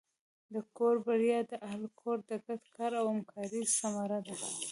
د 0.53 0.55
کور 0.77 0.95
بریا 1.05 1.39
د 1.51 1.51
اهلِ 1.67 1.83
کور 1.99 2.17
د 2.29 2.31
ګډ 2.45 2.61
کار 2.75 2.91
او 3.01 3.05
همکارۍ 3.13 3.63
ثمره 3.77 4.19
ده. 4.25 4.35